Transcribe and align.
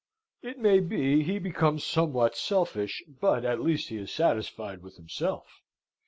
It 0.41 0.57
may 0.57 0.79
be 0.79 1.21
he 1.21 1.37
becomes 1.37 1.83
somewhat 1.83 2.35
selfish; 2.35 3.03
but 3.07 3.45
at 3.45 3.61
least 3.61 3.89
he 3.89 3.97
is 3.97 4.11
satisfied 4.11 4.81
with 4.81 4.95
himself. 4.95 5.61